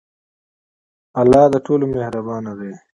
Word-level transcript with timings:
الله 1.21 1.43
د 1.53 1.55
ټولو 1.65 1.85
مهربان 1.93 2.43
دی. 2.59 2.71